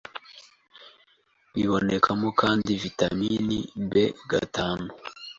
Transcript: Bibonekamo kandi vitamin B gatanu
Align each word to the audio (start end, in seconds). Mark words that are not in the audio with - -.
Bibonekamo 1.53 2.27
kandi 2.41 2.69
vitamin 2.83 3.45
B 3.89 3.93
gatanu 4.29 4.87